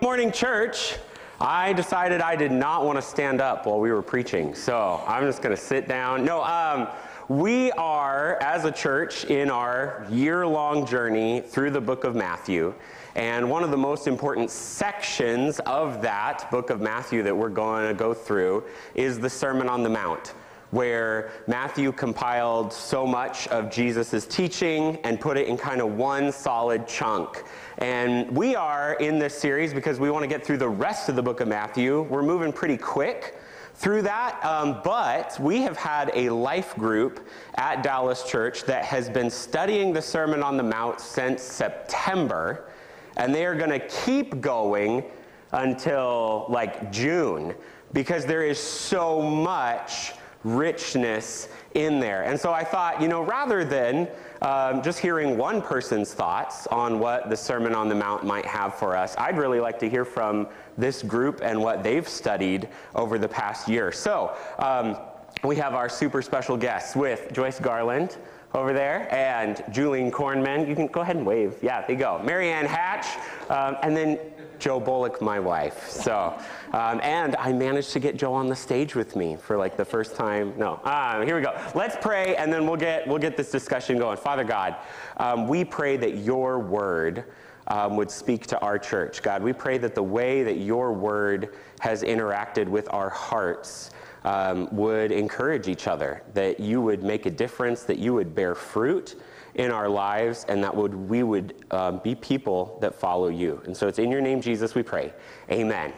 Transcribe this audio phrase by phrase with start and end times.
[0.00, 0.94] Morning, church.
[1.40, 5.24] I decided I did not want to stand up while we were preaching, so I'm
[5.24, 6.24] just going to sit down.
[6.24, 6.86] No, um,
[7.28, 12.74] we are, as a church, in our year long journey through the book of Matthew.
[13.16, 17.88] And one of the most important sections of that book of Matthew that we're going
[17.88, 18.62] to go through
[18.94, 20.32] is the Sermon on the Mount
[20.70, 26.30] where Matthew compiled so much of Jesus' teaching and put it in kind of one
[26.30, 27.44] solid chunk.
[27.78, 31.16] And we are in this series because we want to get through the rest of
[31.16, 32.02] the book of Matthew.
[32.02, 33.38] We're moving pretty quick
[33.76, 39.08] through that, um, but we have had a life group at Dallas Church that has
[39.08, 42.70] been studying the Sermon on the Mount since September,
[43.16, 45.04] and they are going to keep going
[45.52, 47.54] until like June
[47.92, 50.12] because there is so much
[50.56, 52.24] richness in there.
[52.24, 54.08] And so I thought, you know, rather than
[54.42, 58.74] um, just hearing one person's thoughts on what the Sermon on the Mount might have
[58.74, 63.18] for us, I'd really like to hear from this group and what they've studied over
[63.18, 63.92] the past year.
[63.92, 64.96] So um,
[65.44, 68.16] we have our super special guests with Joyce Garland
[68.54, 70.68] over there and Julian Kornman.
[70.68, 71.56] You can go ahead and wave.
[71.62, 72.20] Yeah, there you go.
[72.24, 73.06] Marianne Hatch,
[73.50, 74.18] um, and then
[74.58, 75.88] Joe Bullock, my wife.
[75.88, 76.36] So,
[76.72, 79.84] um, and I managed to get Joe on the stage with me for like the
[79.84, 80.54] first time.
[80.56, 81.58] No, um, here we go.
[81.74, 84.16] Let's pray, and then we'll get we'll get this discussion going.
[84.16, 84.76] Father God,
[85.18, 87.24] um, we pray that Your Word.
[87.70, 89.20] Um, would speak to our church.
[89.20, 93.90] God, we pray that the way that your word has interacted with our hearts
[94.24, 98.54] um, would encourage each other, that you would make a difference, that you would bear
[98.54, 99.20] fruit,
[99.58, 103.60] in our lives and that would, we would um, be people that follow you.
[103.66, 105.12] And so it's in your name, Jesus, we pray.
[105.50, 105.92] Amen.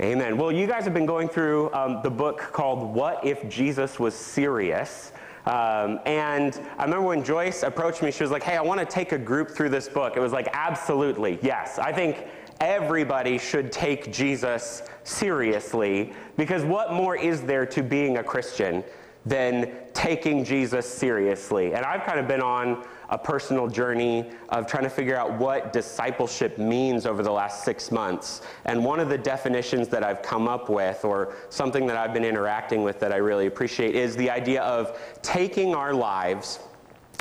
[0.00, 0.36] Amen.
[0.36, 4.14] Well, you guys have been going through um, the book called What If Jesus Was
[4.14, 5.12] Serious?
[5.46, 8.86] Um, and I remember when Joyce approached me, she was like, Hey, I want to
[8.86, 10.16] take a group through this book.
[10.16, 11.78] It was like, Absolutely, yes.
[11.78, 12.26] I think
[12.60, 18.84] everybody should take Jesus seriously because what more is there to being a Christian
[19.26, 21.74] than taking Jesus seriously.
[21.74, 25.72] And I've kind of been on a personal journey of trying to figure out what
[25.72, 28.42] discipleship means over the last six months.
[28.64, 32.24] And one of the definitions that I've come up with, or something that I've been
[32.24, 36.60] interacting with that I really appreciate, is the idea of taking our lives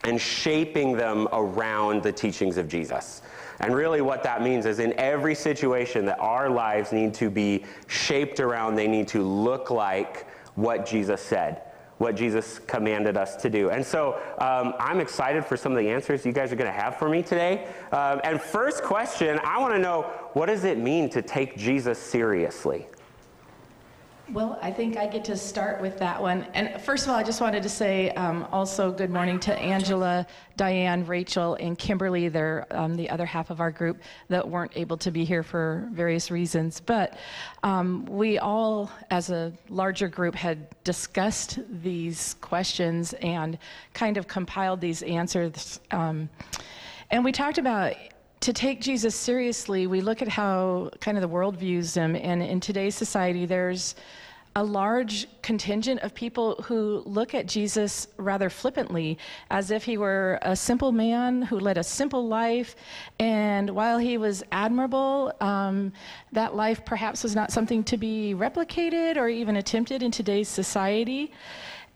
[0.06, 3.22] and shaping them around the teachings of Jesus.
[3.60, 7.66] And really, what that means is in every situation that our lives need to be
[7.88, 11.64] shaped around, they need to look like what Jesus said
[12.00, 13.70] what Jesus commanded us to do.
[13.70, 16.82] And so um, I'm excited for some of the answers you guys are going to
[16.82, 17.68] have for me today.
[17.92, 22.00] Um, and first question I want to know what does it mean to take Jesus
[22.00, 22.88] seriously?
[24.32, 26.46] Well, I think I get to start with that one.
[26.54, 30.28] And first of all, I just wanted to say um, also good morning to Angela,
[30.56, 32.30] Diane, Rachel, and Kimberly.
[32.30, 33.98] They're um, the other half of our group
[34.28, 36.80] that weren't able to be here for various reasons.
[36.80, 37.18] But
[37.64, 43.58] um, we all, as a larger group, had discussed these questions and
[43.96, 45.80] kind of compiled these answers.
[45.90, 46.30] Um,
[47.10, 47.96] and we talked about
[48.42, 52.16] to take Jesus seriously, we look at how kind of the world views him.
[52.16, 53.96] And in today's society, there's
[54.56, 59.18] a large contingent of people who look at Jesus rather flippantly,
[59.52, 62.76] as if he were a simple man who led a simple life.
[63.20, 65.94] And while he was admirable, um,
[66.32, 71.32] that life perhaps was not something to be replicated or even attempted in today's society.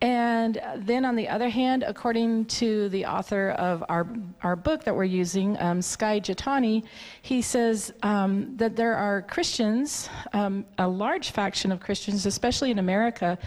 [0.03, 4.05] And then, on the other hand, according to the author of our,
[4.41, 6.83] our book that we're using, um, Skye Jethani,
[7.21, 12.79] he says um, that there are Christians, um, a large faction of Christians, especially in
[12.79, 13.37] America,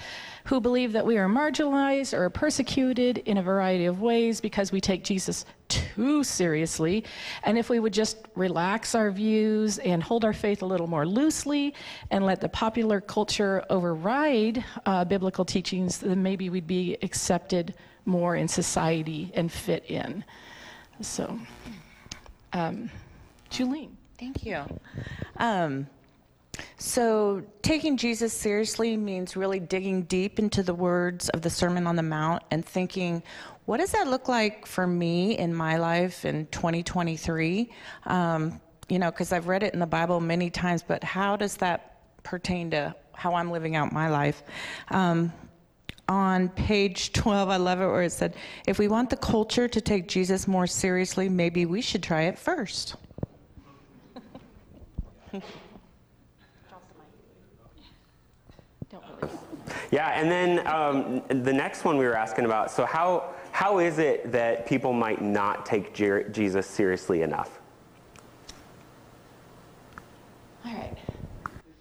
[0.46, 4.80] who believe that we are marginalized or persecuted in a variety of ways because we
[4.80, 7.04] take Jesus too seriously.
[7.42, 11.06] And if we would just relax our views and hold our faith a little more
[11.06, 11.74] loosely
[12.10, 18.36] and let the popular culture override uh, biblical teachings, then maybe we'd be accepted more
[18.36, 20.24] in society and fit in.
[21.00, 21.38] So,
[22.52, 22.90] um,
[23.50, 23.90] Julene.
[24.18, 24.64] Thank you.
[25.36, 25.86] Um,
[26.78, 31.96] so, taking Jesus seriously means really digging deep into the words of the Sermon on
[31.96, 33.22] the Mount and thinking,
[33.66, 37.70] what does that look like for me in my life in 2023?
[38.06, 41.56] Um, you know, because I've read it in the Bible many times, but how does
[41.56, 44.44] that pertain to how I'm living out my life?
[44.90, 45.32] Um,
[46.08, 48.36] on page 12, I love it where it said,
[48.68, 52.38] if we want the culture to take Jesus more seriously, maybe we should try it
[52.38, 52.94] first.
[59.90, 63.98] Yeah, and then um, the next one we were asking about so, how, how is
[63.98, 67.58] it that people might not take Jesus seriously enough?
[70.62, 70.94] All right.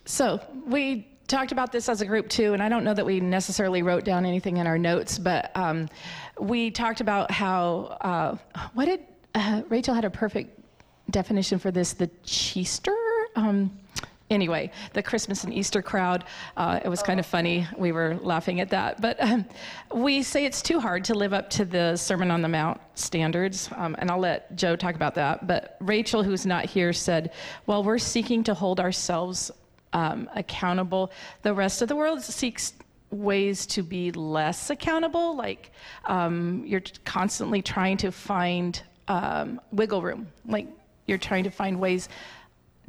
[0.06, 3.20] So we talked about this as a group too, and I don't know that we
[3.20, 5.90] necessarily wrote down anything in our notes, but um,
[6.40, 8.38] we talked about how uh,
[8.74, 9.02] what did
[9.34, 10.58] uh, Rachel had a perfect
[11.12, 12.96] definition for this the Cheester.
[13.36, 13.78] Um,
[14.30, 16.24] anyway, the Christmas and Easter crowd.
[16.58, 17.68] Uh, it was kind of funny.
[17.78, 19.02] We were laughing at that.
[19.02, 19.46] But um,
[19.94, 23.70] we say it's too hard to live up to the Sermon on the Mount standards.
[23.76, 25.48] Um, and I'll let Joe talk about that.
[25.48, 27.34] But Rachel, who's not here, said,
[27.66, 29.52] well, we're seeking to hold ourselves
[29.94, 31.12] um, accountable.
[31.42, 32.74] The rest of the world seeks
[33.12, 35.36] ways to be less accountable.
[35.36, 35.72] Like
[36.06, 40.28] um, you're constantly trying to find um, wiggle room.
[40.46, 40.68] Like
[41.06, 42.10] you're trying to find ways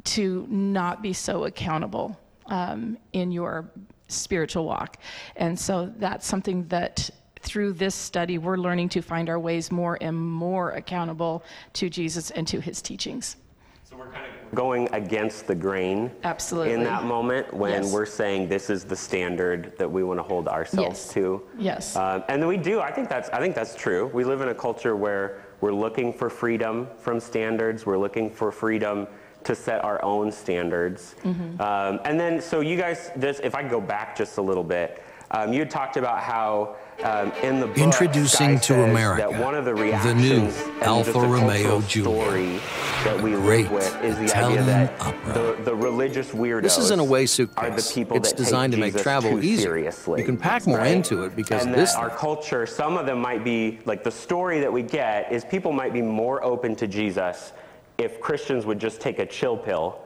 [0.07, 3.69] to not be so accountable um, in your
[4.07, 4.97] spiritual walk.
[5.35, 7.09] And so that's something that
[7.41, 11.43] through this study, we're learning to find our ways more and more accountable
[11.73, 13.35] to Jesus and to his teachings.
[13.83, 16.73] So we're kind of going against the grain Absolutely.
[16.73, 17.93] in that moment when Yes.
[17.93, 21.13] we're saying this is the standard that we want to hold ourselves Yes.
[21.13, 21.41] to.
[21.57, 21.95] Yes.
[21.97, 22.79] Um, and then we do.
[22.79, 23.29] I think that's.
[23.29, 24.09] I think that's true.
[24.13, 27.85] We live in a culture where we're looking for freedom from standards.
[27.85, 29.07] We're looking for freedom
[29.47, 31.15] to set our own standards.
[31.23, 31.61] Mm-hmm.
[31.61, 35.01] Um, and then, so you guys, this, if I go back just a little bit,
[35.31, 39.27] um, you had talked about how um, in the book, Introducing Guy to says America,
[39.29, 40.49] that one of the the new
[40.81, 42.21] Alfa Romeo cultural Giulia.
[42.21, 42.59] story
[43.03, 46.77] that we Great live with is the Italian idea that the, the religious weirdos This
[46.77, 47.93] is an away are the suitcase.
[47.93, 49.63] people It's that designed take to make Jesus travel easier.
[49.63, 50.21] seriously.
[50.21, 50.95] You can pack more right?
[50.95, 54.61] into it because and this our culture, some of them might be like the story
[54.61, 57.51] that we get is people might be more open to Jesus
[57.97, 59.99] if Christians would just take a chill pill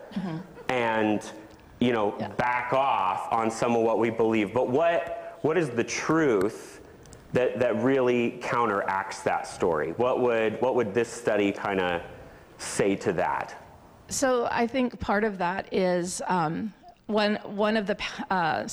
[0.70, 1.22] and
[1.80, 2.28] you know Yeah.
[2.30, 4.54] back off on some of what we believe.
[4.54, 6.82] But what what is the truth
[7.34, 9.92] that that really counteracts that story?
[9.98, 12.02] What would what would this study kind of
[12.58, 13.56] say to that?
[14.10, 16.74] So I think part of that is um,
[17.08, 17.98] one one of the
[18.30, 18.68] uh,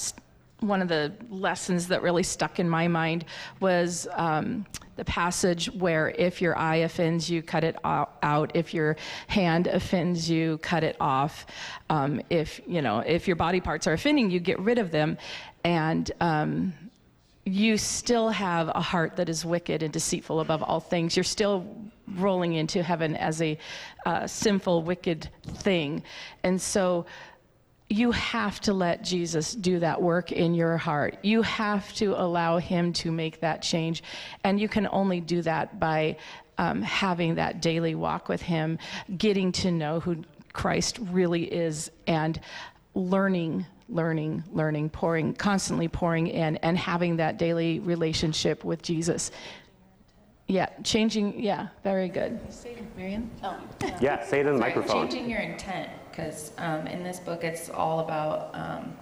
[0.60, 3.24] one of the lessons that really stuck in my mind
[3.60, 4.66] was um,
[4.96, 8.50] the passage where if your eye offends you, cut it out.
[8.54, 8.96] If your
[9.28, 11.46] hand offends you, cut it off.
[11.88, 15.16] Um, if you know if your body parts are offending you, get rid of them.
[15.64, 16.72] And um,
[17.44, 21.16] you still have a heart that is wicked and deceitful above all things.
[21.16, 21.66] You're still
[22.16, 23.58] rolling into heaven as a
[24.06, 26.02] uh, sinful, wicked thing.
[26.42, 27.06] And so
[27.90, 31.18] you have to let Jesus do that work in your heart.
[31.22, 34.02] You have to allow him to make that change.
[34.44, 36.16] And you can only do that by
[36.58, 38.78] um, having that daily walk with him,
[39.16, 42.40] getting to know who Christ really is, and
[42.94, 49.30] learning learning, learning, pouring, constantly pouring in, and having that daily relationship with Jesus.
[50.46, 51.42] Yeah, changing.
[51.42, 52.38] Yeah, very good.
[52.96, 53.30] Marion?
[53.42, 53.58] Oh.
[54.00, 55.08] Yeah, say it in the Sorry, microphone.
[55.08, 58.92] Changing your intent, because um, in this book, it's all about um,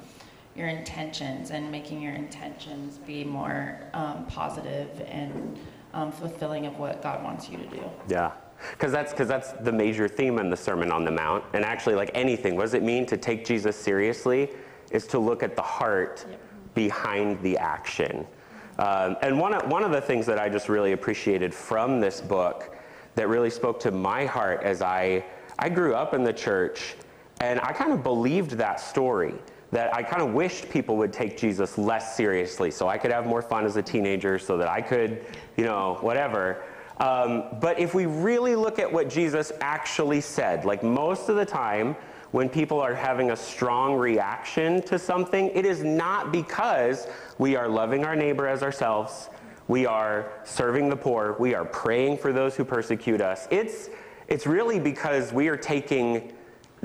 [0.54, 5.58] your intentions and making your intentions be more um, positive and
[5.94, 7.82] um, fulfilling of what God wants you to do.
[8.06, 8.32] Yeah.
[8.72, 11.42] Because that's, cause that's the major theme in the Sermon on the Mount.
[11.54, 14.50] And actually, like anything, what does it mean to take Jesus seriously?
[14.90, 16.26] Is to look at the heart
[16.74, 18.26] behind the action.
[18.78, 22.20] Um, and one of, one of the things that I just really appreciated from this
[22.20, 22.76] book
[23.14, 25.24] that really spoke to my heart as I,
[25.58, 26.94] I grew up in the church
[27.40, 29.34] and I kind of believed that story
[29.72, 33.26] that I kind of wished people would take Jesus less seriously so I could have
[33.26, 35.24] more fun as a teenager, so that I could,
[35.56, 36.62] you know, whatever.
[36.98, 41.44] Um, but if we really look at what Jesus actually said, like most of the
[41.44, 41.96] time,
[42.30, 47.06] when people are having a strong reaction to something, it is not because
[47.38, 49.30] we are loving our neighbor as ourselves,
[49.68, 53.46] we are serving the poor, we are praying for those who persecute us.
[53.50, 53.90] It's,
[54.28, 56.32] it's really because we are taking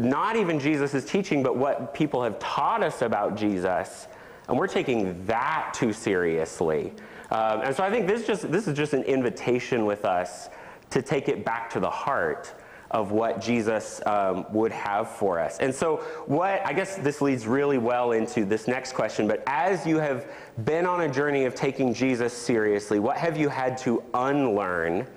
[0.02, 4.08] not even Jesus' teaching, but what people have taught us about Jesus,
[4.48, 6.94] and we're taking that too seriously.
[7.30, 10.50] Um, and so I think this, just, this is just an invitation with us
[10.90, 12.54] to take it back to the heart
[12.92, 15.58] of what Jesus um, would have for us.
[15.60, 19.88] And so, what I guess this leads really well into this next question, but as
[19.88, 20.30] you have
[20.66, 25.08] been on a journey of taking Jesus seriously, what have you had to unlearn?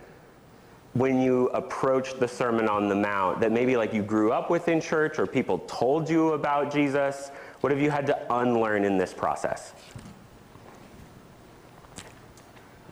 [0.94, 4.68] When you approached the Sermon on the Mount that maybe like you grew up with
[4.68, 7.30] in church or people told you about Jesus?
[7.60, 9.72] What have you had to unlearn in this process?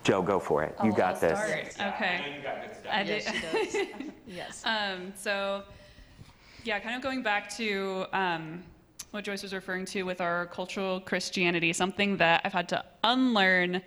[0.04, 0.74] Joe, go for it.
[0.82, 1.72] You Oh, got I'll this.
[1.74, 1.94] start.
[1.94, 2.42] Okay.
[2.90, 3.24] I did.
[4.26, 4.62] Yes.
[4.64, 5.62] um, so,
[6.64, 8.62] yeah, kind of going back to um,
[9.10, 13.82] what Joyce was referring to with our cultural Christianity, something that I've had to unlearn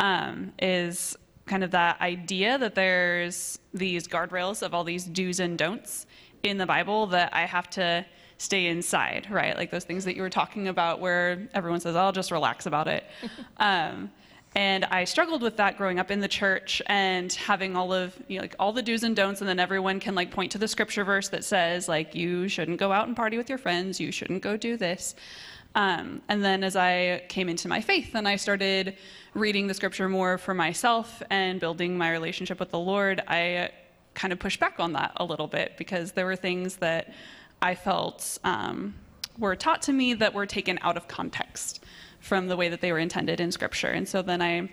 [0.00, 5.58] um, is kind of that idea that there's these guardrails of all these do's and
[5.58, 6.06] don'ts
[6.42, 8.04] in the Bible that I have to
[8.38, 9.56] stay inside, right?
[9.56, 12.88] Like those things that you were talking about where everyone says, I'll just relax about
[12.88, 13.04] it.
[13.58, 14.10] um,
[14.56, 18.36] and I struggled with that growing up in the church and having all of you
[18.36, 20.68] know, like all the do's and don'ts, and then everyone can like point to the
[20.68, 24.12] scripture verse that says like you shouldn't go out and party with your friends, you
[24.12, 25.16] shouldn't go do this.
[25.74, 28.96] Um, and then as I came into my faith and I started
[29.34, 33.70] reading the scripture more for myself and building my relationship with the Lord, I
[34.14, 37.12] kind of pushed back on that a little bit because there were things that
[37.60, 38.94] I felt um,
[39.38, 41.84] were taught to me that were taken out of context
[42.20, 43.88] from the way that they were intended in scripture.
[43.88, 44.70] And so then I,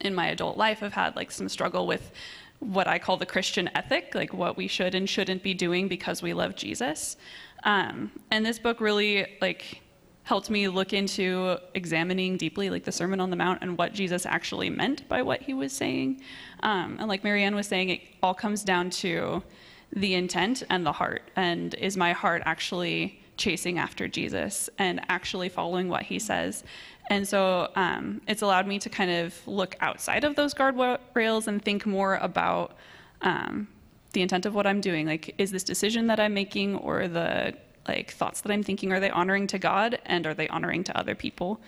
[0.00, 2.12] in my adult life, have had like some struggle with
[2.60, 6.22] what I call the Christian ethic, like what we should and shouldn't be doing because
[6.22, 7.16] we love Jesus.
[7.64, 9.82] Um, and this book really like
[10.28, 14.26] helped me look into examining deeply like the sermon on the mount and what jesus
[14.26, 16.20] actually meant by what he was saying.
[16.62, 19.42] Um, and like marianne was saying it all comes down to
[19.90, 21.22] the intent and the heart.
[21.34, 26.62] And is my heart actually chasing after jesus and actually following what he says?
[27.08, 31.64] And so um, it's allowed me to kind of look outside of those guardrails and
[31.64, 32.76] think more about
[33.22, 33.66] um,
[34.12, 35.06] the intent of what i'm doing.
[35.06, 37.54] Like is this decision that i'm making or the
[37.88, 40.96] like thoughts that I'm thinking, are they honoring to God and are they honoring to
[40.96, 41.60] other people?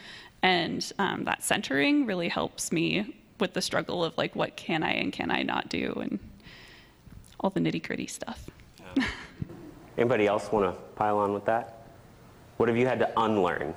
[0.42, 4.92] And um, that centering really helps me with the struggle of like, what can I
[4.92, 6.18] and can I not do, and
[7.40, 8.48] all the nitty gritty stuff.
[8.96, 9.04] Yeah.
[9.98, 11.86] Anybody else want to pile on with that?
[12.58, 13.74] What have you had to unlearn?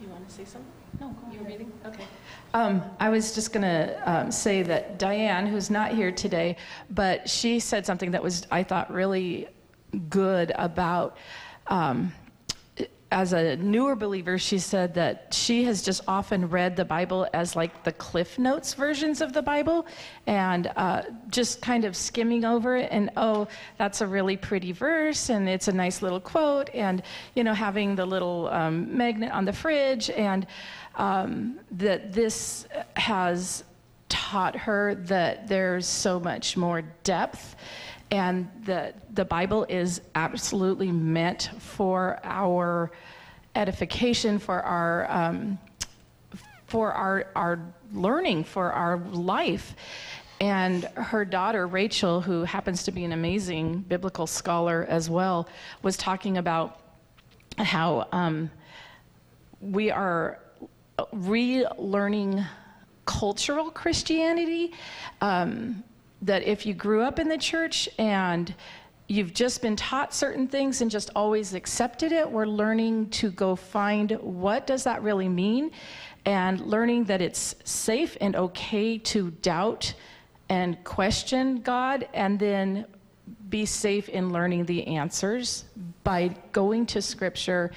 [0.00, 0.79] You want to say something?
[0.98, 1.72] No, go You reading?
[1.86, 2.04] Okay.
[2.52, 6.56] Um, I was just going to um, say that Diane, who's not here today,
[6.90, 9.48] but she said something that was, I thought, really
[10.08, 11.16] good about.
[11.68, 12.12] Um,
[13.12, 17.56] as a newer believer, she said that she has just often read the Bible as
[17.56, 19.86] like the Cliff Notes versions of the Bible
[20.26, 23.48] and uh, just kind of skimming over it and, oh,
[23.78, 27.02] that's a really pretty verse and it's a nice little quote and,
[27.34, 30.46] you know, having the little um, magnet on the fridge and
[30.94, 33.64] um, that this has
[34.08, 37.56] taught her that there's so much more depth
[38.10, 42.90] and that the Bible is absolutely meant for our
[43.54, 45.58] edification, for our um,
[46.66, 47.60] for our our
[47.92, 49.74] learning, for our life.
[50.40, 55.48] And her daughter Rachel, who happens to be an amazing biblical scholar as well,
[55.82, 56.80] was talking about
[57.58, 58.50] how um,
[59.60, 60.38] we are
[61.14, 62.46] relearning
[63.04, 64.72] cultural Christianity.
[65.20, 65.84] Um,
[66.22, 68.54] that if you grew up in the church and
[69.08, 73.56] you've just been taught certain things and just always accepted it, we're learning to go
[73.56, 75.70] find what does that really mean
[76.26, 79.94] and learning that it's safe and okay to doubt
[80.48, 82.86] and question God and then
[83.48, 85.64] be safe in learning the answers
[86.04, 87.72] by going to scripture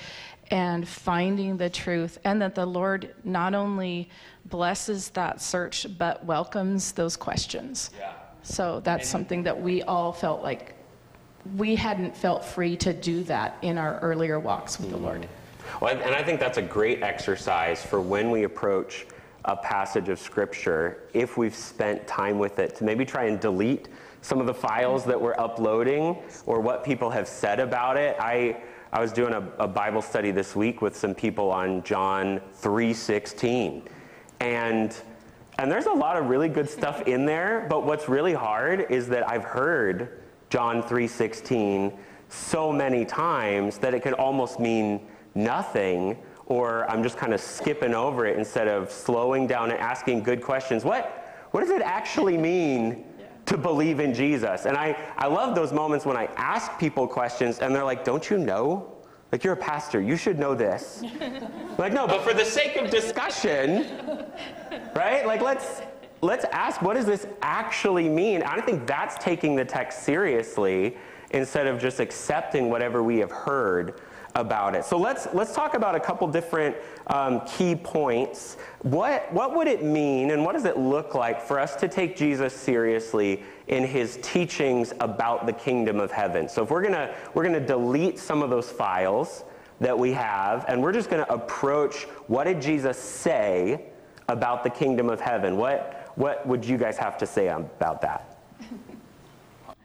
[0.52, 4.10] and finding the truth, and that the Lord not only
[4.46, 7.90] blesses that search, but welcomes those questions.
[7.98, 8.14] Yeah.
[8.44, 10.76] So that's something that we all felt like
[11.58, 14.98] we hadn't felt free to do that in our earlier walks with mm-hmm.
[14.98, 15.28] the Lord.
[15.82, 19.08] Well, and I think that's a great exercise for when we approach
[19.46, 23.90] a passage of Scripture, if we've spent time with it, to maybe try and delete
[24.22, 28.16] some of the files that we're uploading or what people have said about it.
[28.20, 28.62] I
[28.94, 33.82] I was doing a, a Bible study this week with some people on John 3:16,
[34.40, 34.96] and
[35.60, 37.66] and there's a lot of really good stuff in there.
[37.70, 41.98] But what's really hard is that I've heard John 3:16
[42.30, 47.94] so many times that it could almost mean nothing or I'm just kind of skipping
[47.94, 50.84] over it instead of slowing down and asking good questions.
[50.84, 53.06] What, what does it actually mean
[53.46, 54.66] to believe in Jesus.
[54.66, 58.30] And I, I love those moments when I ask people questions and they're like, Don't
[58.30, 58.93] you know?
[59.34, 61.02] Like, you're a pastor, you should know this.
[61.80, 63.88] like, no, but for the sake of discussion,
[64.96, 65.26] right?
[65.26, 65.82] Like, let's.
[66.22, 68.44] Let's ask, what does this actually mean?
[68.44, 70.96] I don't think that's taking the text seriously
[71.32, 74.00] instead of just accepting whatever we have heard
[74.36, 74.84] about it.
[74.84, 76.76] So let's let's talk about a couple different
[77.08, 78.58] um, key points.
[78.82, 82.16] What what would it mean, and what does it look like for us to take
[82.16, 86.50] Jesus seriously in his teachings about the kingdom of heaven?
[86.50, 89.44] So if we're gonna we're gonna delete some of those files
[89.80, 93.86] that we have, and we're just gonna approach what did Jesus say
[94.30, 95.58] about the kingdom of heaven?
[95.58, 98.38] What what would you guys have to say about that?
[98.62, 98.66] I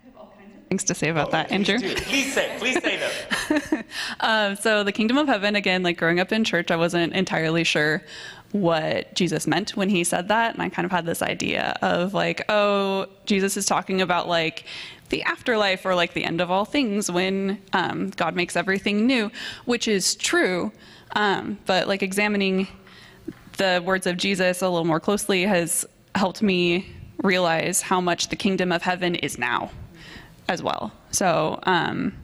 [0.04, 1.78] have all kinds of things to say about that, Andrew.
[1.78, 2.02] Please, do.
[2.02, 3.84] please say, please say them.
[4.20, 7.64] um, so the kingdom of heaven, again, like growing up in church, I wasn't entirely
[7.64, 8.02] sure
[8.52, 10.54] what Jesus meant when he said that.
[10.54, 14.64] And I kind of had this idea of like, oh, Jesus is talking about like
[15.10, 19.30] the afterlife or like the end of all things when um, God makes everything new,
[19.64, 20.72] which is true.
[21.16, 22.68] Um, but like examining
[23.56, 28.37] the words of Jesus a little more closely has helped me realize how much the
[28.37, 29.70] kingdom of heaven is now
[30.48, 30.92] as well.
[31.10, 32.14] So um,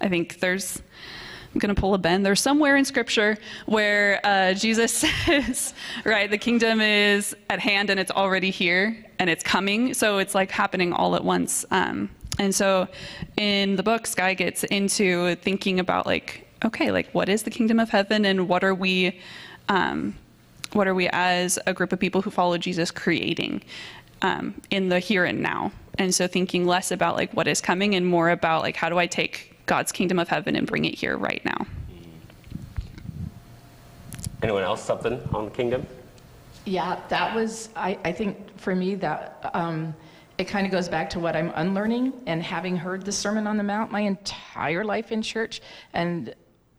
[0.00, 0.82] I think there's,
[1.52, 2.22] I'm going to pull a Ben.
[2.22, 3.36] There's somewhere in scripture
[3.66, 4.92] where uh, Jesus
[5.26, 5.74] says,
[6.04, 9.94] right, the kingdom is at hand and it's already here and it's coming.
[9.94, 11.64] So it's like happening all at once.
[11.70, 12.88] Um, and so
[13.36, 17.78] in the book, Skye gets into thinking about like, okay, like what is the kingdom
[17.78, 19.20] of heaven and what are we,
[19.68, 20.16] um,
[20.72, 23.62] what are we as a group of people who follow Jesus creating
[24.22, 25.70] um, in the here and now?
[25.98, 28.98] And so thinking less about like what is coming and more about like how do
[28.98, 31.66] I take God's kingdom of heaven and bring it here right now.
[34.42, 35.86] Anyone else something on the kingdom?
[36.66, 39.94] Yeah, that was, I, I think for me, that um,
[40.38, 43.56] it kind of goes back to what I'm unlearning and having heard the Sermon on
[43.56, 45.62] the Mount my entire life in church.
[45.92, 46.34] And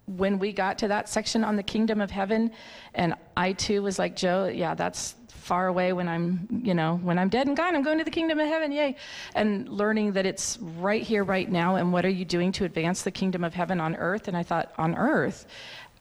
[0.06, 2.52] when we got to that section on the kingdom of heaven,
[2.94, 5.16] and I too was like, Joe, yeah, that's
[5.46, 8.10] far away when I'm, you know, when I'm dead and gone, I'm going to the
[8.10, 8.96] kingdom of heaven, yay.
[9.36, 13.04] And learning that it's right here, right now, and what are you doing to advance
[13.04, 14.28] the kingdom of heaven on earth?
[14.28, 15.46] And I thought, on earth?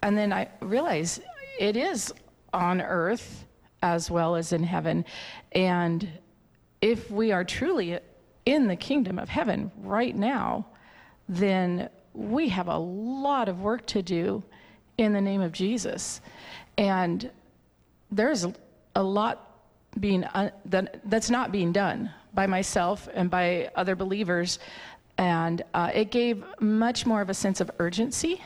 [0.02, 1.20] And then I realized
[1.60, 2.10] it is
[2.54, 3.44] on earth
[3.82, 5.04] as well as in heaven.
[5.52, 6.08] And
[6.80, 7.98] if we are truly
[8.46, 10.66] in the kingdom of heaven right now,
[11.28, 14.42] then we have a lot of work to do
[14.96, 16.22] in the name of Jesus.
[16.78, 17.30] And
[18.10, 18.46] there's
[18.94, 19.50] a lot
[20.00, 24.58] being uh, that, that's not being done by myself and by other believers.
[25.18, 28.42] And uh, it gave much more of a sense of urgency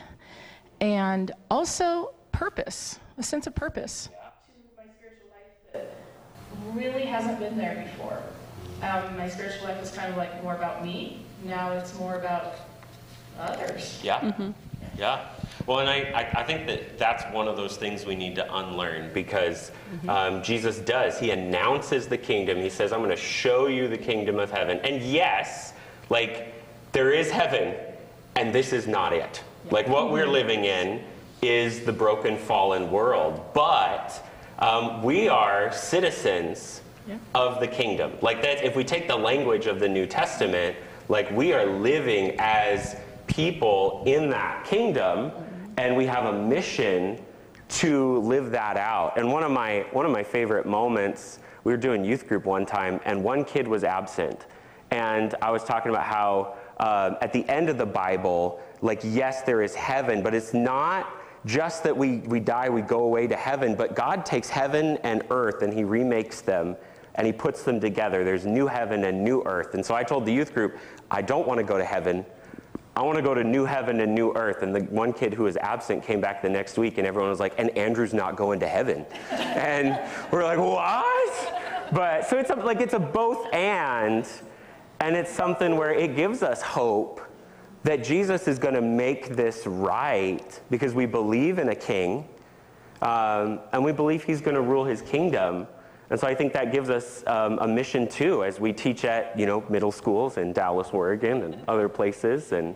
[0.79, 4.09] and also purpose, a sense of purpose.
[4.77, 5.95] My spiritual life that
[6.73, 8.21] really hasn't been there before.
[8.81, 11.25] Um, my spiritual life was kind of like more about me.
[11.43, 12.55] Now it's more about
[13.39, 13.99] others.
[14.03, 14.19] Yeah.
[14.19, 14.51] Mm-hmm.
[14.97, 15.25] Yeah.
[15.69, 18.55] Well, and I, I, I, think that that's one of those things we need to
[18.57, 20.09] unlearn because mm-hmm.
[20.09, 21.19] um, Jesus does.
[21.19, 22.57] He announces the kingdom.
[22.57, 24.79] He says, I'm going to show you the kingdom of heaven.
[24.79, 25.73] And yes,
[26.09, 26.55] like,
[26.91, 27.75] there is heaven,
[28.35, 29.43] and this is not it.
[29.65, 29.71] Yeah.
[29.71, 31.03] Like, what we're living in
[31.43, 33.39] is the broken, fallen world.
[33.53, 37.19] But um, we are citizens yeah.
[37.35, 38.13] of the kingdom.
[38.23, 40.75] Like, that, if we take the language of the New Testament,
[41.09, 42.95] like, we are living as
[43.27, 45.31] people in that kingdom
[45.79, 47.17] and we have a mission
[47.69, 49.17] to live that out.
[49.17, 52.65] And one of my one of my favorite moments, we were doing youth group one
[52.65, 54.45] time, and one kid was absent,
[54.91, 59.43] and I was talking about how uh, at the end of the Bible, like yes,
[59.43, 61.15] there is heaven, but it's not
[61.45, 65.23] just that we we die, we go away to heaven, but God takes heaven and
[65.29, 66.75] earth and He remakes them.
[67.15, 68.23] And he puts them together.
[68.23, 69.73] There's new heaven and new earth.
[69.73, 70.77] And so I told the youth group,
[71.11, 72.25] I don't want to go to heaven.
[72.99, 74.61] I want to go to new heaven and new earth.
[74.61, 77.39] And the one kid who was absent came back the next week, and everyone was
[77.39, 79.05] like, and Andrew's not going to heaven.
[79.31, 79.97] and
[80.33, 81.93] we're like, what?
[81.93, 84.27] But so it's a, like it's a both and,
[84.99, 87.21] and it's something where it gives us hope
[87.83, 92.27] that Jesus is going to make this right because we believe in a king
[93.01, 95.67] um, and we believe he's going to rule his kingdom.
[96.09, 99.37] And so I think that gives us um, a mission too, as we teach at
[99.37, 102.75] you know middle schools in Dallas, Oregon, and other places, and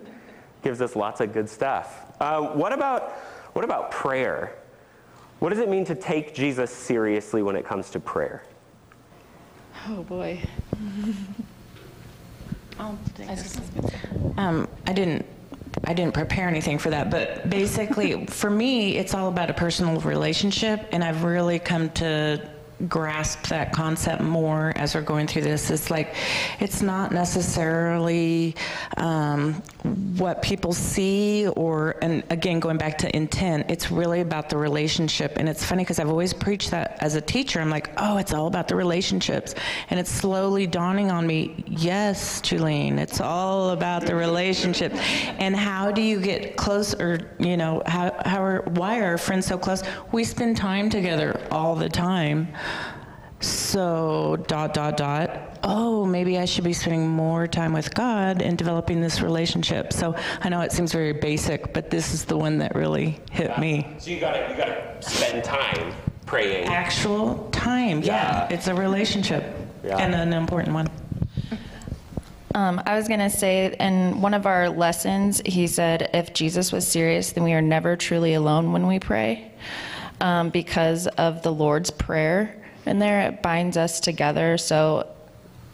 [0.61, 2.11] gives us lots of good stuff.
[2.19, 3.11] Uh, what about
[3.53, 4.55] what about prayer?
[5.39, 8.43] What does it mean to take Jesus seriously when it comes to prayer?
[9.87, 10.41] Oh boy.
[14.37, 15.25] Um, I didn't
[15.85, 19.99] I didn't prepare anything for that, but basically, for me, it's all about a personal
[20.01, 22.49] relationship, and I've really come to
[22.87, 25.69] grasp that concept more as we're going through this.
[25.69, 26.15] It's like
[26.59, 28.55] it's not necessarily
[28.97, 29.53] um,
[30.17, 33.69] what people see, or and again going back to intent.
[33.69, 37.21] It's really about the relationship, and it's funny because I've always preached that as a
[37.21, 37.59] teacher.
[37.59, 39.55] I'm like, oh, it's all about the relationships,
[39.89, 41.63] and it's slowly dawning on me.
[41.67, 44.93] Yes, Julene, it's all about the relationship,
[45.39, 49.45] and how do you get close, or you know, how how are why are friends
[49.45, 49.83] so close?
[50.11, 52.47] We spend time together all the time.
[53.39, 55.59] So, dot, dot, dot.
[55.63, 59.91] Oh, maybe I should be spending more time with God and developing this relationship.
[59.91, 63.49] So, I know it seems very basic, but this is the one that really hit
[63.49, 63.59] yeah.
[63.59, 63.95] me.
[63.97, 65.93] So, you gotta, you gotta spend time
[66.25, 66.67] praying.
[66.67, 68.47] Actual time, yeah.
[68.49, 68.55] yeah.
[68.55, 69.43] It's a relationship
[69.83, 69.97] yeah.
[69.97, 70.89] and an important one.
[72.55, 76.71] Um, I was going to say, in one of our lessons, he said, if Jesus
[76.71, 79.51] was serious, then we are never truly alone when we pray.
[80.21, 84.57] Um, because of the Lord's Prayer in there, it binds us together.
[84.57, 85.07] So,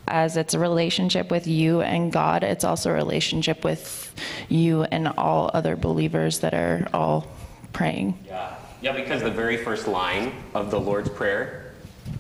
[0.08, 4.12] as it's a relationship with you and God, it's also a relationship with
[4.50, 7.28] you and all other believers that are all
[7.74, 8.18] praying.
[8.28, 8.56] Yeah.
[8.82, 11.74] Yeah, because the very first line of the Lord's Prayer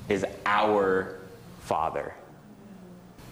[0.08, 1.16] is our
[1.62, 2.14] Father.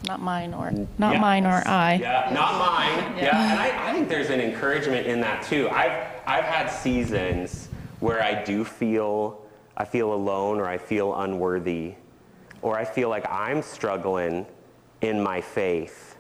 [0.08, 1.20] Not mine or not Yeah.
[1.20, 1.96] mine or I.
[1.96, 3.17] Yeah, not mine.
[3.17, 5.70] Yeah, and I, I think there's an encouragement in that too.
[5.70, 7.67] I've I've had seasons
[8.00, 9.41] where I do feel
[9.78, 11.94] I feel alone or I feel unworthy,
[12.63, 14.46] or I feel like I'm struggling
[15.02, 16.18] in my faith.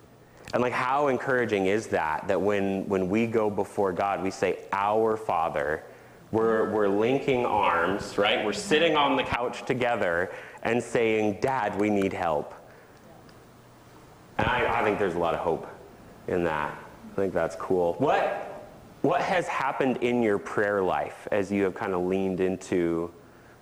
[0.53, 4.59] And like how encouraging is that that when when we go before God, we say,
[4.71, 5.83] Our Father.
[6.29, 8.43] We're, we're linking arms, right?
[8.43, 10.29] We're sitting on the couch together
[10.63, 12.53] and saying, Dad, we need help.
[14.37, 15.67] And I, I think there's a lot of hope
[16.27, 16.77] in that.
[17.11, 17.93] I think that's cool.
[17.93, 18.65] What,
[19.03, 23.09] what has happened in your prayer life as you have kind of leaned into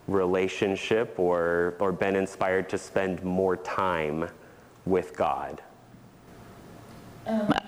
[0.07, 4.29] relationship or, or been inspired to spend more time
[4.85, 5.61] with God?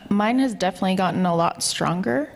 [0.10, 2.32] Mine has definitely gotten a lot stronger.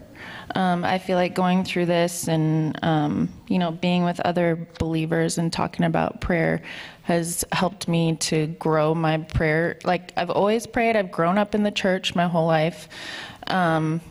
[0.55, 5.37] Um, I feel like going through this and um, you know being with other believers
[5.37, 6.61] and talking about prayer
[7.03, 9.79] has helped me to grow my prayer.
[9.83, 10.95] Like I've always prayed.
[10.95, 12.89] I've grown up in the church my whole life,
[13.47, 14.01] um,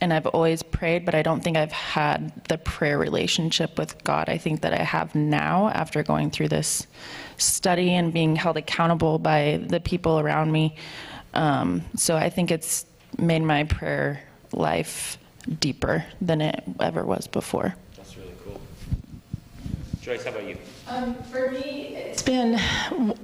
[0.00, 1.04] and I've always prayed.
[1.04, 4.28] But I don't think I've had the prayer relationship with God.
[4.28, 6.86] I think that I have now after going through this
[7.38, 10.76] study and being held accountable by the people around me.
[11.34, 12.86] Um, so I think it's
[13.18, 15.18] made my prayer life
[15.60, 17.74] deeper than it ever was before.
[17.96, 18.60] That's really cool.
[20.00, 20.56] Joyce, how about you?
[20.88, 22.60] Um, for me, it's been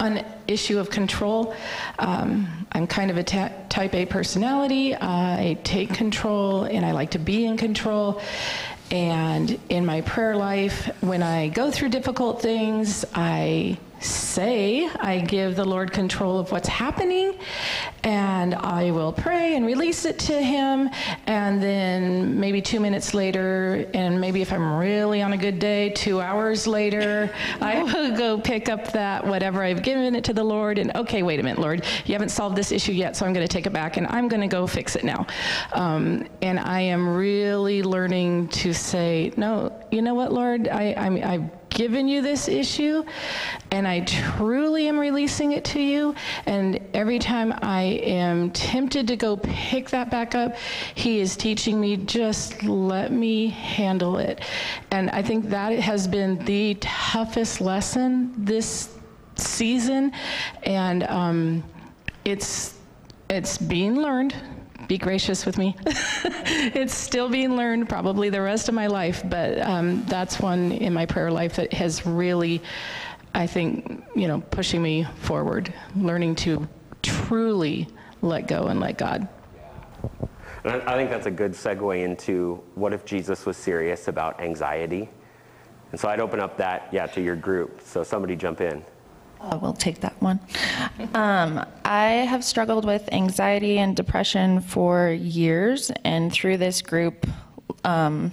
[0.00, 1.54] an issue of control.
[2.00, 4.96] Um, I'm kind of a ta- type A personality.
[4.96, 8.20] I take control and I like to be in control.
[8.90, 15.56] And in my prayer life, when I go through difficult things, I say I give
[15.56, 17.34] the Lord control of what's happening,
[18.02, 20.90] and I will pray and release it to Him.
[21.26, 25.90] And then maybe two minutes later, and maybe if I'm really on a good day,
[25.90, 30.44] two hours later, I will go pick up that whatever I've given it to the
[30.44, 30.78] Lord.
[30.78, 33.46] And okay, wait a minute, Lord, you haven't solved this issue yet, so I'm going
[33.46, 35.26] to take it back and I'm going to go fix it now.
[35.72, 41.34] Um, and I am really learning to say, no, you know what, Lord, I, I,
[41.34, 43.04] I've given you this issue
[43.70, 46.14] and I truly am releasing it to you.
[46.46, 50.56] And every time I am tempted to go pick that back up,
[50.94, 54.42] He is teaching me just let me handle it.
[54.90, 58.94] And I think that has been the toughest lesson this
[59.36, 60.12] season.
[60.64, 61.64] And um,
[62.24, 62.78] it's,
[63.30, 64.34] it's being learned
[64.88, 65.76] be gracious with me.
[65.86, 70.92] it's still being learned, probably the rest of my life, but um, that's one in
[70.92, 72.62] my prayer life that has really,
[73.34, 76.68] I think, you know, pushing me forward, learning to
[77.02, 77.88] truly
[78.20, 79.28] let go and let God.
[80.64, 84.40] And I I think that's a good segue into what if Jesus was serious about
[84.40, 85.08] anxiety?
[85.90, 87.80] And so I'd open up that, yeah, to your group.
[87.82, 88.84] So somebody jump in.
[89.42, 90.40] I will take that one.
[91.14, 97.26] Um, I have struggled with anxiety and depression for years, and through this group,
[97.84, 98.32] um,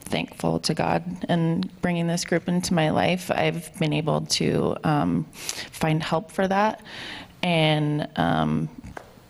[0.00, 5.24] thankful to God and bringing this group into my life, I've been able to um,
[5.32, 6.82] find help for that
[7.42, 8.68] and um,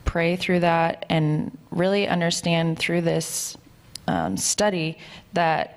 [0.04, 3.56] pray through that and really understand through this
[4.06, 4.98] um, study
[5.32, 5.72] that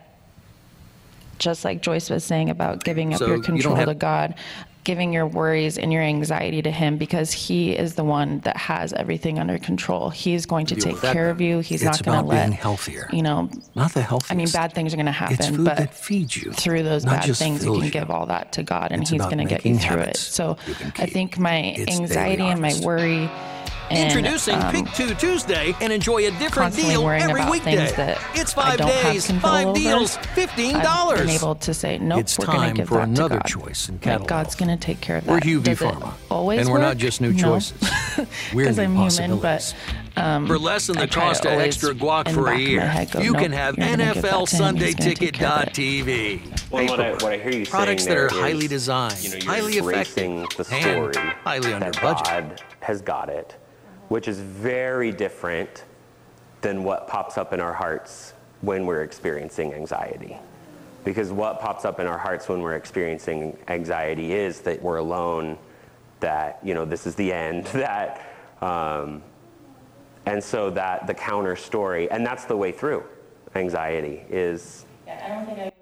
[1.40, 4.36] just like Joyce was saying about giving up So your control to God,
[4.90, 8.92] giving your worries and your anxiety to Him because He is the one that has
[8.92, 10.10] everything under control.
[10.10, 11.60] He's going to take that, care of you.
[11.60, 13.08] He's not going to let being healthier.
[13.14, 14.32] You know, Not the healthiest.
[14.32, 16.82] I mean, bad things are going to happen, It's food but that feeds you, through
[16.82, 17.92] those bad things, you can you.
[17.92, 20.18] give all that to God, and It's He's going to get you through it.
[20.18, 20.58] So
[20.98, 23.30] I think my It's anxiety and my worry.
[23.90, 27.92] And, Introducing um, Pick Two Tuesday and enjoy a different deal every about weekday.
[27.92, 31.30] that It's five days, five deals, fifteen I've been dollars.
[31.42, 33.46] able to say, nope, It's we're going time to give for that to another God.
[33.48, 34.28] choice in Like, catalog.
[34.30, 35.32] God's going to take care of that.
[35.32, 36.14] We're UV Does it Pharma.
[36.30, 37.42] always and we're not just new No.
[37.42, 37.82] choices.
[38.54, 39.74] We're Because new I'm human, but
[40.18, 43.08] um, For less than the cost of extra guac for a back of my year,
[43.12, 45.48] go, you nope, can have you're gonna give that to him, he's gonna take care
[45.48, 45.74] of it.
[45.74, 46.70] NFLSundayTicket.tv.
[46.72, 49.46] Well, what I, what I hear you Products that are highly designed, you know, you're
[49.54, 52.26] highly embracing effective, the and story highly under budget.
[52.26, 53.56] God has got it,
[54.10, 55.86] which is very different
[56.62, 60.38] than what pops up in our hearts when we're experiencing anxiety.
[61.06, 65.58] Because what pops up in our hearts when we're experiencing anxiety is that we're alone,
[66.20, 69.24] that you know this is the end, that um,
[70.26, 73.04] And so that the counter story, and that's the way through
[73.56, 75.74] anxiety is Yeah, I don't think I would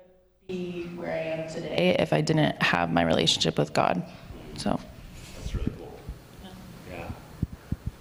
[0.47, 4.03] be where I am today if I didn't have my relationship with God.
[4.55, 4.79] So.
[5.39, 5.93] That's really cool.
[6.89, 7.09] Yeah.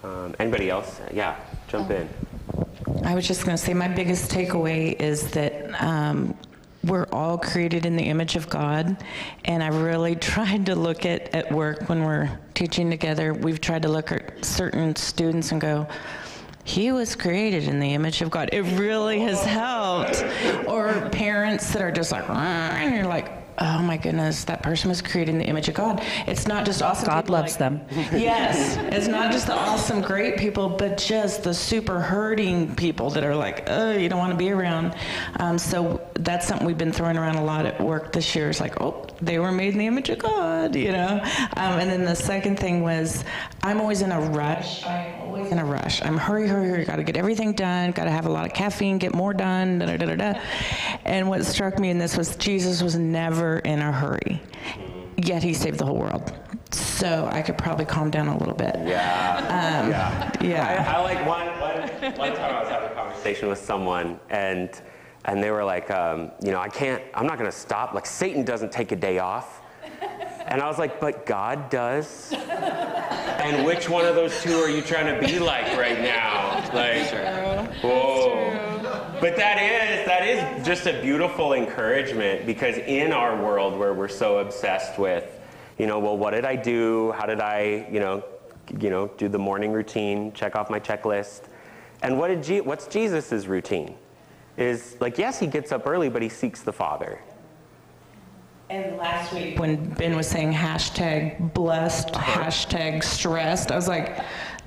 [0.07, 1.01] Um, anybody else?
[1.13, 2.09] Yeah, jump in.
[3.05, 6.37] I was just going to say my biggest takeaway is that um,
[6.85, 8.97] we're all created in the image of God,
[9.45, 13.35] and I really tried to look at at work when we're teaching together.
[13.35, 15.89] We've tried to look at certain students and go.
[16.63, 18.51] He was created in the image of God.
[18.53, 20.25] It really has helped.
[20.67, 25.01] Or parents that are just like, and you're like, oh my goodness, that person was
[25.03, 26.03] created in the image of God.
[26.27, 27.07] It's not just awesome.
[27.07, 27.81] God loves like- them.
[28.17, 33.25] Yes, it's not just the awesome, great people, but just the super hurting people that
[33.25, 34.95] are like, oh, you don't want to be around.
[35.39, 38.49] Um, so that's something we've been throwing around a lot at work this year.
[38.51, 41.21] It's like, oh, they were made in the image of God, you know.
[41.57, 43.25] Um, and then the second thing was,
[43.63, 44.85] I'm always in a rush.
[44.85, 46.03] I'm always in a rush.
[46.03, 46.85] I'm hurry, hurry, hurry.
[46.85, 47.91] Got to get everything done.
[47.93, 48.99] Got to have a lot of caffeine.
[48.99, 49.79] Get more done.
[49.79, 50.41] Da, da, da, da, da.
[51.05, 54.43] And what struck me in this was Jesus was never in a hurry,
[55.17, 56.33] yet he saved the whole world.
[56.73, 58.75] So I could probably calm down a little bit.
[58.77, 59.89] Yeah.
[59.89, 60.33] yeah.
[60.41, 60.85] yeah.
[60.89, 64.71] I, I like one, one, one time I was having a conversation with someone and
[65.27, 67.95] and they were like, um, you know, I can't, I'm not going to stop.
[67.95, 69.61] Like Satan doesn't take a day off.
[70.47, 72.33] And I was like, but God does.
[72.33, 76.63] And which one of those two are you trying to be like right now?
[76.73, 77.11] Like,
[77.83, 78.26] whoa.
[79.21, 84.09] But that is that is just a beautiful encouragement because in our world where we're
[84.09, 85.41] so obsessed with,
[85.79, 87.13] you know, well, what did I do?
[87.13, 88.23] How did I, you know,
[88.79, 91.45] you know, do the morning routine, check off my checklist,
[92.03, 93.95] and what did Je- what's Jesus's routine?
[94.59, 97.19] Is like yes, he gets up early, but he seeks the Father.
[98.69, 102.43] And last week, when Ben was saying hashtag blessed, uh-huh.
[102.43, 104.19] hashtag stressed, I was like,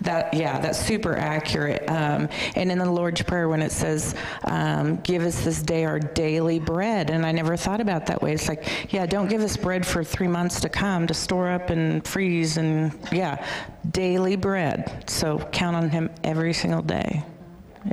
[0.01, 1.83] that, yeah, that's super accurate.
[1.89, 5.99] Um, and in the Lord's Prayer, when it says, um, give us this day our
[5.99, 8.33] daily bread, and I never thought about that way.
[8.33, 11.69] It's like, yeah, don't give us bread for three months to come to store up
[11.69, 13.45] and freeze, and yeah,
[13.91, 15.03] daily bread.
[15.09, 17.23] So count on Him every single day.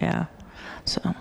[0.01, 0.27] Yeah,
[0.85, 1.14] so.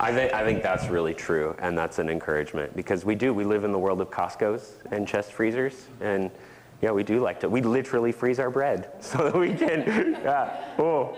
[0.00, 3.32] I think, I think that's really true, and that's an encouragement because we do.
[3.32, 6.30] We live in the world of Costco's and chest freezers, and
[6.82, 7.48] yeah, we do like to.
[7.48, 10.12] We literally freeze our bread so that we can.
[10.22, 10.74] Yeah.
[10.78, 11.16] Oh,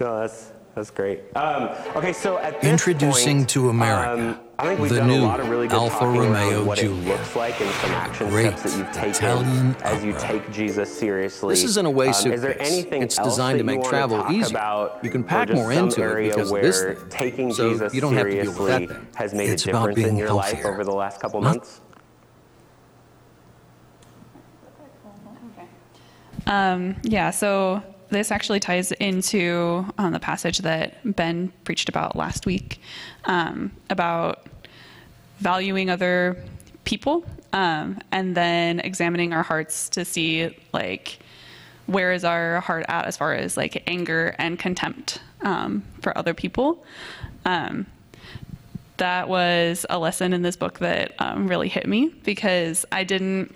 [0.00, 1.20] no, that's that's great.
[1.36, 5.10] Um, okay, so at this Introducing point, to America, um, I think we've the done
[5.10, 7.12] a new lot of really good Alfa Romeo Giulia.
[7.12, 10.90] looks like and some action Great steps that you've taken Italian as you take Jesus
[10.96, 11.52] seriously.
[11.54, 12.36] This is an away Um, suitcase.
[12.36, 14.56] Is there anything it's designed to make travel easier.
[14.56, 16.96] About, you can pack more into it area because of where this thing.
[17.10, 19.06] taking So Jesus you don't have to deal with that thing.
[19.16, 20.72] has made It's a about difference being in your life healthier.
[20.72, 21.82] over the last couple months?
[26.46, 32.46] Um, yeah, so this actually ties into um, the passage that Ben preached about last
[32.46, 32.80] week
[33.24, 34.46] um, about
[35.38, 36.42] valuing other
[36.84, 41.18] people um, and then examining our hearts to see like
[41.86, 46.34] where is our heart at as far as like anger and contempt um, for other
[46.34, 46.84] people.
[47.44, 47.86] Um,
[48.98, 53.54] that was a lesson in this book that um, really hit me because I didn't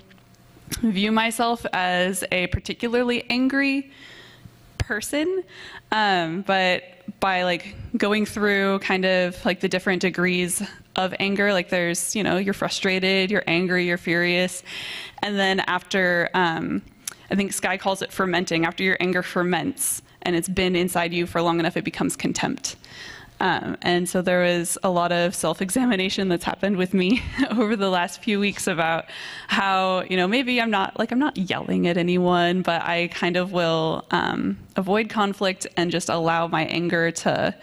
[0.80, 3.90] view myself as a particularly angry
[4.78, 5.42] person
[5.92, 6.82] um, but
[7.20, 10.62] by like going through kind of like the different degrees
[10.96, 14.62] of anger like there's you know you're frustrated you're angry you're furious
[15.22, 16.82] and then after um,
[17.30, 21.26] i think Skye calls it fermenting after your anger ferments and it's been inside you
[21.26, 22.76] for long enough it becomes contempt
[23.40, 27.76] um, and so there was a lot of self examination that's happened with me over
[27.76, 29.06] the last few weeks about
[29.48, 33.36] how, you know, maybe I'm not like I'm not yelling at anyone, but I kind
[33.36, 37.54] of will um, avoid conflict and just allow my anger to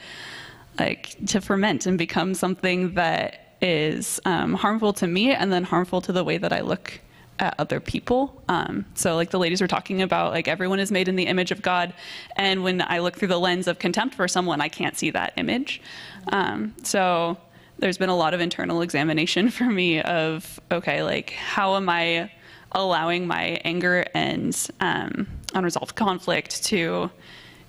[0.77, 6.01] like to ferment and become something that is um, harmful to me and then harmful
[6.01, 6.99] to the way that I look
[7.39, 8.41] at other people.
[8.47, 11.51] Um, so, like the ladies were talking about, like everyone is made in the image
[11.51, 11.93] of God,
[12.35, 15.33] and when I look through the lens of contempt for someone, I can't see that
[15.37, 15.81] image.
[16.31, 17.37] Um, so,
[17.79, 22.31] there's been a lot of internal examination for me of, okay, like how am I
[22.71, 27.11] allowing my anger and um, unresolved conflict to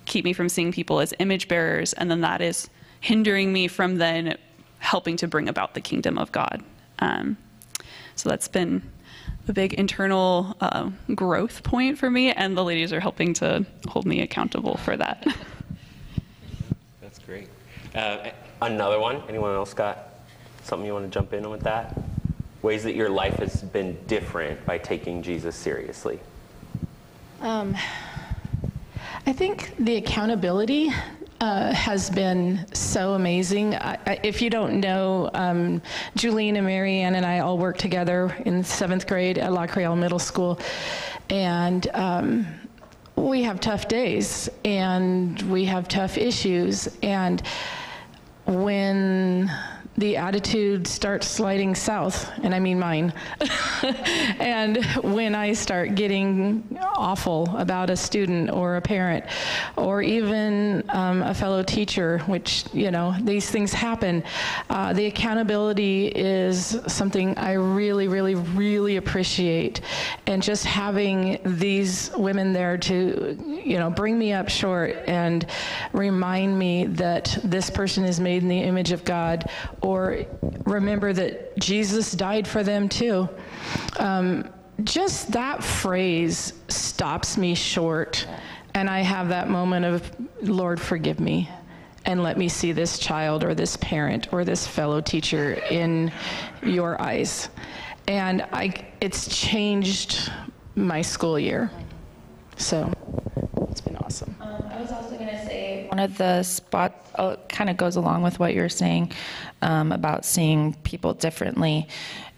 [0.05, 2.69] keep me from seeing people as image bearers, and then that is
[3.01, 4.37] hindering me from then
[4.79, 6.63] helping to bring about the kingdom of God.
[6.99, 7.37] Um,
[8.15, 8.81] so that's been
[9.47, 14.05] a big internal uh, growth point for me, and the ladies are helping to hold
[14.05, 15.25] me accountable for that.
[17.01, 17.49] That's great.
[17.93, 18.29] Uh,
[18.61, 19.21] another one?
[19.29, 20.09] Anyone else got
[20.63, 21.97] something you want to jump in on with that?
[22.61, 26.19] Ways that your life has been different by taking Jesus seriously.
[27.41, 27.75] Um,
[29.27, 30.91] I think the accountability
[31.41, 33.75] uh, has been so amazing.
[33.75, 35.81] I, I, if you don't know, um,
[36.15, 40.59] Julene and Marianne and I all worked together in seventh grade at LaCreole Middle School,
[41.29, 42.47] and um,
[43.15, 46.87] we have tough days and we have tough issues.
[47.01, 47.41] And
[48.45, 49.51] when
[49.97, 53.13] the attitude starts sliding south, and I mean mine.
[54.39, 59.25] and when I start getting awful about a student or a parent
[59.77, 64.23] or even um, a fellow teacher, which, you know, these things happen,
[64.69, 69.79] uh, the accountability is something I really, really, really appreciate.
[70.27, 75.45] And just having these women there to, you know, bring me up short and
[75.93, 79.49] remind me that this person is made in the image of God
[79.85, 80.25] or
[80.65, 83.29] remember that Jesus died for them too.
[83.99, 84.49] Um,
[84.83, 88.27] just that phrase stops me short,
[88.73, 91.49] and I have that moment of, Lord, forgive me.
[92.05, 96.11] And let me see this child or this parent or this fellow teacher in
[96.63, 97.49] your eyes.
[98.07, 100.31] And I, it's changed
[100.75, 101.69] my school year.
[102.57, 102.91] So
[103.69, 104.35] it's been awesome.
[104.41, 107.95] Um, I was also going to say one of the spot uh, kind of goes
[107.95, 109.11] along with what you're saying
[109.61, 111.87] um, about seeing people differently.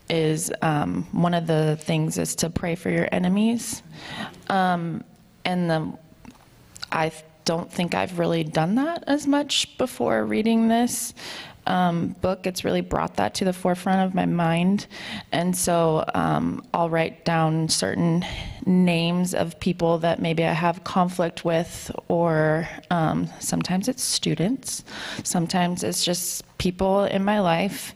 [0.10, 3.84] Is um, one of the things is to pray for your enemies,
[4.50, 5.04] um,
[5.44, 5.94] and the
[6.92, 7.12] I
[7.44, 11.14] don't think I've really done that as much before reading this
[11.68, 12.48] um, book.
[12.48, 14.88] It's really brought that to the forefront of my mind.
[15.32, 18.26] And so um, I'll write down certain
[18.66, 24.84] names of people that maybe I have conflict with, or um, sometimes it's students,
[25.24, 27.94] sometimes it's just people in my life.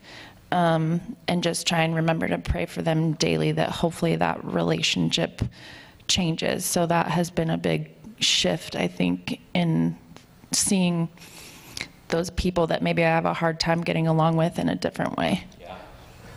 [0.53, 5.41] Um, and just try and remember to pray for them daily that hopefully that relationship
[6.09, 6.65] changes.
[6.65, 9.97] So that has been a big shift, I think, in
[10.51, 11.07] seeing
[12.11, 15.17] those people that maybe I have a hard time getting along with in a different
[15.17, 15.43] way.
[15.59, 15.75] Yeah.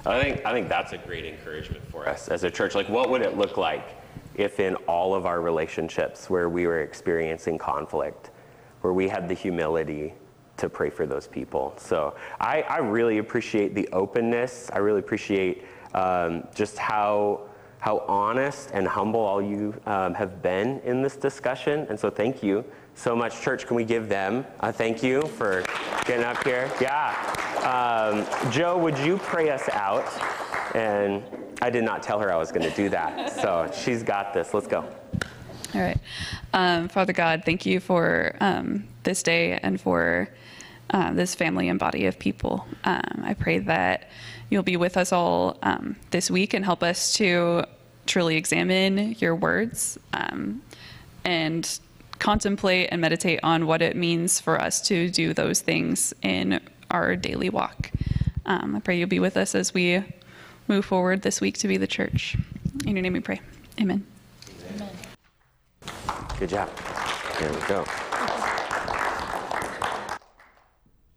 [0.07, 2.75] I think, I think that's a great encouragement for us as a church.
[2.75, 3.97] Like, what would it look like
[4.35, 8.31] if in all of our relationships where we were experiencing conflict,
[8.81, 10.15] where we had the humility
[10.57, 11.75] to pray for those people?
[11.77, 14.71] So I, I really appreciate the openness.
[14.73, 17.49] I really appreciate um, just how
[17.85, 21.87] how honest and humble all you um, have been in this discussion.
[21.91, 23.41] And so thank you so much.
[23.41, 25.65] Church, can we give them a thank you for
[26.07, 26.71] getting up here?
[26.81, 27.15] Yeah.
[27.65, 30.07] Um, Joe, would you pray us out?
[30.75, 31.23] And
[31.63, 33.33] I did not tell her I was going to do that.
[33.33, 34.55] So she's got this.
[34.55, 34.89] Let's go.
[35.75, 35.99] All right.
[36.53, 40.29] Um, Father God, thank you for um, this day and for
[40.91, 42.67] uh, this family and body of people.
[42.85, 44.09] Um, I pray that
[44.51, 47.65] you'll be with us all um, this week and help us to
[48.07, 49.99] truly examine your words
[51.25, 51.81] and
[52.25, 56.59] contemplate and meditate on what it means for us to do those things in
[56.91, 57.91] our daily walk.
[58.47, 60.03] Um, I pray you'll be with us as we
[60.67, 62.35] move forward this week to be the church.
[62.87, 63.43] In your name we pray.
[63.79, 64.07] Amen.
[64.75, 64.89] Amen.
[66.39, 66.71] Good job.
[67.39, 68.14] There we go.